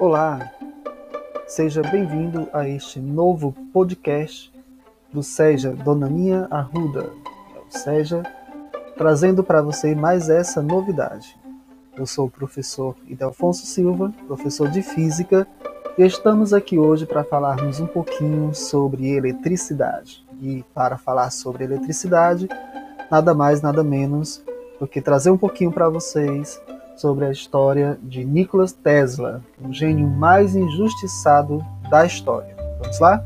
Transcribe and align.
Olá, 0.00 0.50
seja 1.46 1.82
bem-vindo 1.82 2.48
a 2.54 2.66
este 2.66 2.98
novo 2.98 3.54
podcast 3.70 4.50
do 5.12 5.22
Seja 5.22 5.72
Dona 5.72 6.08
Minha 6.08 6.48
Arruda, 6.50 7.10
ou 7.54 7.66
seja, 7.68 8.22
trazendo 8.96 9.44
para 9.44 9.60
você 9.60 9.94
mais 9.94 10.30
essa 10.30 10.62
novidade. 10.62 11.38
Eu 11.94 12.06
sou 12.06 12.28
o 12.28 12.30
professor 12.30 12.96
Idelfonso 13.06 13.66
Silva, 13.66 14.10
professor 14.26 14.70
de 14.70 14.80
Física, 14.80 15.46
e 15.98 16.02
estamos 16.02 16.54
aqui 16.54 16.78
hoje 16.78 17.04
para 17.04 17.22
falarmos 17.22 17.78
um 17.78 17.86
pouquinho 17.86 18.54
sobre 18.54 19.10
eletricidade. 19.10 20.26
E 20.40 20.64
para 20.72 20.96
falar 20.96 21.28
sobre 21.28 21.64
eletricidade, 21.64 22.48
nada 23.10 23.34
mais, 23.34 23.60
nada 23.60 23.84
menos 23.84 24.42
do 24.80 24.86
que 24.86 25.02
trazer 25.02 25.30
um 25.30 25.36
pouquinho 25.36 25.70
para 25.70 25.90
vocês 25.90 26.58
sobre 27.00 27.24
a 27.24 27.30
história 27.30 27.98
de 28.02 28.22
Nikola 28.22 28.66
Tesla, 28.68 29.42
o 29.58 29.72
gênio 29.72 30.06
mais 30.06 30.54
injustiçado 30.54 31.64
da 31.88 32.04
história. 32.04 32.54
Vamos 32.78 33.00
lá? 33.00 33.24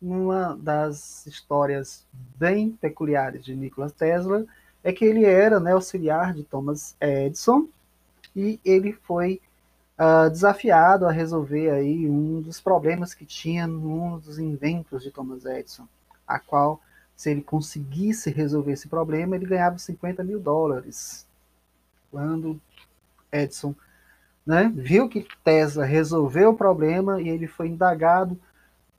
Uma 0.00 0.56
das 0.56 1.26
histórias 1.26 2.06
bem 2.38 2.70
peculiares 2.70 3.44
de 3.44 3.56
Nikola 3.56 3.90
Tesla 3.90 4.46
é 4.84 4.92
que 4.92 5.04
ele 5.04 5.24
era 5.24 5.58
né, 5.58 5.72
auxiliar 5.72 6.32
de 6.32 6.44
Thomas 6.44 6.94
Edison 7.00 7.66
e 8.34 8.60
ele 8.64 8.92
foi 8.92 9.40
uh, 9.98 10.30
desafiado 10.30 11.06
a 11.06 11.12
resolver 11.12 11.70
aí 11.70 12.08
um 12.08 12.40
dos 12.40 12.60
problemas 12.60 13.14
que 13.14 13.24
tinha 13.24 13.66
num 13.66 14.18
dos 14.18 14.38
inventos 14.38 15.02
de 15.02 15.10
Thomas 15.10 15.44
Edison, 15.44 15.86
a 16.26 16.38
qual, 16.38 16.80
se 17.16 17.30
ele 17.30 17.42
conseguisse 17.42 18.30
resolver 18.30 18.72
esse 18.72 18.88
problema, 18.88 19.36
ele 19.36 19.46
ganhava 19.46 19.78
50 19.78 20.24
mil 20.24 20.40
dólares. 20.40 21.26
Quando 22.10 22.60
Edison 23.30 23.74
né, 24.46 24.72
viu 24.74 25.08
que 25.08 25.26
Tesla 25.44 25.84
resolveu 25.84 26.50
o 26.50 26.56
problema 26.56 27.20
e 27.20 27.28
ele 27.28 27.46
foi 27.46 27.68
indagado 27.68 28.38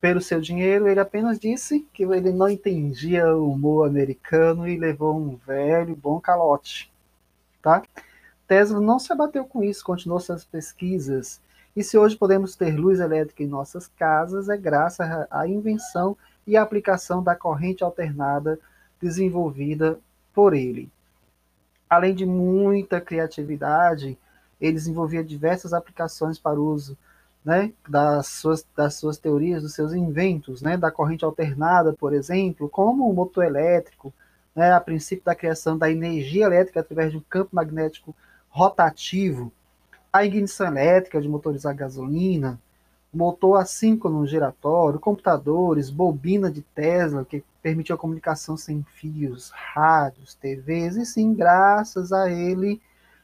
pelo 0.00 0.20
seu 0.20 0.40
dinheiro, 0.40 0.88
ele 0.88 1.00
apenas 1.00 1.38
disse 1.38 1.86
que 1.92 2.04
ele 2.04 2.32
não 2.32 2.48
entendia 2.48 3.34
o 3.34 3.52
humor 3.52 3.86
americano 3.86 4.66
e 4.66 4.78
levou 4.78 5.16
um 5.16 5.36
velho 5.36 5.94
bom 5.94 6.18
calote, 6.18 6.90
tá? 7.60 7.82
Tesla 8.50 8.80
não 8.80 8.98
se 8.98 9.12
abateu 9.12 9.44
com 9.44 9.62
isso, 9.62 9.84
continuou 9.84 10.18
suas 10.18 10.44
pesquisas. 10.44 11.40
E 11.76 11.84
se 11.84 11.96
hoje 11.96 12.16
podemos 12.16 12.56
ter 12.56 12.76
luz 12.76 12.98
elétrica 12.98 13.44
em 13.44 13.46
nossas 13.46 13.86
casas, 13.86 14.48
é 14.48 14.56
graças 14.56 15.06
à 15.30 15.46
invenção 15.46 16.16
e 16.44 16.56
aplicação 16.56 17.22
da 17.22 17.36
corrente 17.36 17.84
alternada 17.84 18.58
desenvolvida 19.00 20.00
por 20.34 20.52
ele. 20.52 20.90
Além 21.88 22.12
de 22.12 22.26
muita 22.26 23.00
criatividade, 23.00 24.18
ele 24.60 24.72
desenvolvia 24.72 25.22
diversas 25.22 25.72
aplicações 25.72 26.36
para 26.36 26.58
uso 26.58 26.98
né, 27.44 27.72
das, 27.88 28.26
suas, 28.26 28.66
das 28.76 28.96
suas 28.96 29.16
teorias, 29.16 29.62
dos 29.62 29.74
seus 29.74 29.92
inventos, 29.92 30.60
né, 30.60 30.76
da 30.76 30.90
corrente 30.90 31.24
alternada, 31.24 31.92
por 31.92 32.12
exemplo, 32.12 32.68
como 32.68 33.08
o 33.08 33.14
motor 33.14 33.44
elétrico, 33.44 34.12
né, 34.56 34.72
a 34.72 34.80
princípio 34.80 35.24
da 35.24 35.36
criação 35.36 35.78
da 35.78 35.88
energia 35.88 36.46
elétrica 36.46 36.80
através 36.80 37.12
de 37.12 37.16
um 37.16 37.22
campo 37.28 37.54
magnético 37.54 38.12
rotativo, 38.50 39.52
a 40.12 40.24
ignição 40.24 40.66
elétrica 40.66 41.20
de 41.20 41.28
motores 41.28 41.64
a 41.64 41.72
gasolina, 41.72 42.60
motor 43.12 43.56
assíncrono 43.56 44.26
giratório, 44.26 45.00
computadores, 45.00 45.90
bobina 45.90 46.50
de 46.50 46.62
Tesla, 46.62 47.24
que 47.24 47.42
permitiu 47.62 47.94
a 47.94 47.98
comunicação 47.98 48.56
sem 48.56 48.82
fios, 48.82 49.50
rádios, 49.50 50.34
TVs, 50.34 50.96
e 50.96 51.06
sim, 51.06 51.34
graças 51.34 52.12
a 52.12 52.30
ele, 52.30 52.80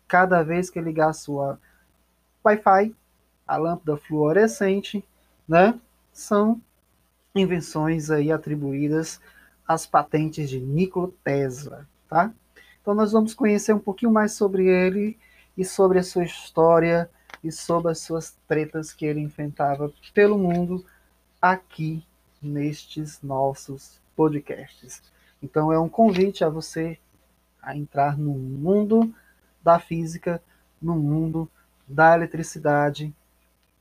cada 0.09 0.43
vez 0.43 0.71
que 0.71 0.81
ligar 0.81 1.11
a 1.11 1.15
sua 1.15 1.59
Wi-Fi, 2.45 2.95
a 3.47 3.57
lâmpada 3.57 3.97
fluorescente, 3.97 5.05
né, 5.49 5.79
são 6.13 6.61
invenções 7.35 8.11
aí 8.11 8.33
atribuídas 8.33 9.21
às 9.67 9.87
patentes 9.87 10.49
de 10.49 10.61
Nikola 10.61 11.11
Tesla, 11.23 11.87
tá? 12.09 12.33
Então 12.87 12.95
nós 12.95 13.11
vamos 13.11 13.35
conhecer 13.35 13.73
um 13.73 13.81
pouquinho 13.81 14.13
mais 14.13 14.35
sobre 14.35 14.69
ele 14.69 15.19
e 15.59 15.65
sobre 15.65 15.99
a 15.99 16.05
sua 16.05 16.23
história 16.23 17.11
e 17.43 17.51
sobre 17.51 17.91
as 17.91 17.99
suas 17.99 18.39
tretas 18.47 18.93
que 18.93 19.05
ele 19.05 19.19
enfrentava 19.19 19.93
pelo 20.15 20.39
mundo 20.39 20.87
aqui 21.43 22.07
nestes 22.41 23.21
nossos 23.21 24.01
podcasts. 24.15 25.03
Então 25.43 25.73
é 25.73 25.81
um 25.81 25.89
convite 25.89 26.45
a 26.45 26.49
você 26.49 26.97
a 27.61 27.77
entrar 27.77 28.17
no 28.17 28.31
mundo 28.35 29.13
da 29.65 29.81
física, 29.81 30.41
no 30.81 30.95
mundo 30.95 31.51
da 31.89 32.15
eletricidade 32.15 33.13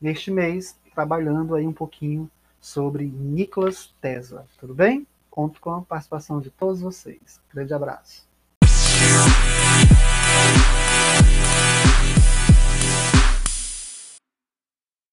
neste 0.02 0.32
mês, 0.32 0.80
trabalhando 0.96 1.54
aí 1.54 1.68
um 1.68 1.74
pouquinho 1.74 2.28
sobre 2.60 3.06
Nikola 3.06 3.70
Tesla. 4.02 4.48
Tudo 4.60 4.74
bem? 4.74 5.06
Conto 5.30 5.62
com 5.62 5.76
a 5.76 5.82
participação 5.84 6.42
de 6.42 6.50
todos 6.50 6.82
vocês. 6.82 7.40
Grande 7.54 7.72
abraço. 7.72 8.26